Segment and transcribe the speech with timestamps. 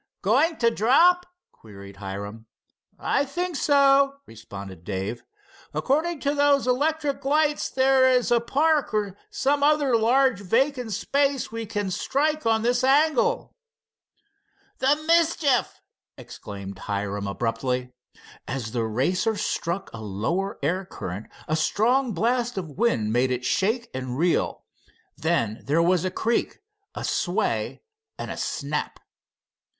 [0.23, 2.47] "Going to drop?" queried Hiram.
[2.97, 5.21] "I think so," responded Dave.
[5.75, 11.51] "According to those electric lights there is a park or some other large vacant space
[11.51, 13.53] we can strike on this angle."
[14.79, 15.79] "The mischief!"
[16.17, 17.93] exclaimed Hiram abruptly
[18.47, 23.45] as the Racer struck a lower air current a strong blast of wind made it
[23.45, 24.65] shake and reel.
[25.15, 26.57] Then there was a creak,
[26.95, 27.83] a sway
[28.17, 28.99] and a snap.